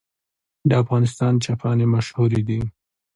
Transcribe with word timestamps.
د 0.69 0.71
افغانستان 0.83 1.33
چپنې 1.43 1.85
مشهورې 1.93 2.41
دي 2.47 2.61